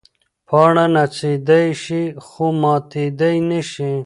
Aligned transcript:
پاڼه 0.47 0.85
نڅېدی 0.93 1.65
شي 1.83 2.01
خو 2.27 2.45
ماتېدی 2.61 3.37
نه 3.49 3.59
شي. 3.71 3.91